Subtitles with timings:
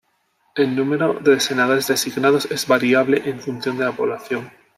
[0.55, 4.49] El número de senadores designados es variable en función de la población.